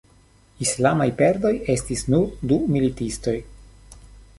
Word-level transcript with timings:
Islamaj 0.65 1.07
perdoj 1.21 1.53
estis 1.75 2.03
nur 2.15 2.27
du 2.53 2.61
militistoj. 2.79 3.41